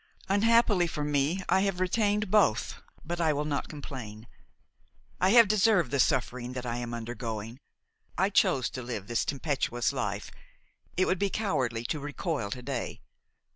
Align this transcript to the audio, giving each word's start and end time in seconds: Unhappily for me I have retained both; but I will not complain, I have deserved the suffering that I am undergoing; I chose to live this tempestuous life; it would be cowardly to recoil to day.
Unhappily 0.29 0.87
for 0.87 1.03
me 1.03 1.43
I 1.47 1.61
have 1.61 1.79
retained 1.79 2.31
both; 2.31 2.81
but 3.05 3.21
I 3.21 3.33
will 3.33 3.45
not 3.45 3.67
complain, 3.69 4.25
I 5.19 5.29
have 5.29 5.47
deserved 5.47 5.91
the 5.91 5.99
suffering 5.99 6.53
that 6.53 6.65
I 6.65 6.77
am 6.77 6.91
undergoing; 6.91 7.59
I 8.17 8.31
chose 8.31 8.67
to 8.71 8.81
live 8.81 9.05
this 9.05 9.23
tempestuous 9.23 9.93
life; 9.93 10.31
it 10.97 11.05
would 11.05 11.19
be 11.19 11.29
cowardly 11.29 11.83
to 11.83 11.99
recoil 11.99 12.49
to 12.49 12.63
day. 12.63 13.01